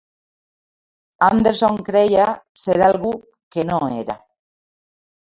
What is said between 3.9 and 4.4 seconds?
era.